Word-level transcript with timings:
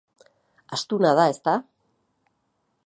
Astuna 0.77 1.11
da, 1.19 1.27
ezta? 1.33 1.55